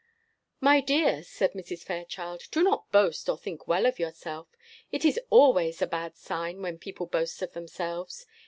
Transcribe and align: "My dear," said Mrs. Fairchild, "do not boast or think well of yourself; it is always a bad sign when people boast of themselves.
"My 0.59 0.79
dear," 0.81 1.21
said 1.21 1.53
Mrs. 1.53 1.83
Fairchild, 1.83 2.45
"do 2.49 2.63
not 2.63 2.91
boast 2.91 3.29
or 3.29 3.37
think 3.37 3.67
well 3.67 3.85
of 3.85 3.99
yourself; 3.99 4.47
it 4.91 5.05
is 5.05 5.19
always 5.29 5.79
a 5.79 5.85
bad 5.85 6.17
sign 6.17 6.63
when 6.63 6.79
people 6.79 7.05
boast 7.05 7.39
of 7.43 7.53
themselves. 7.53 8.25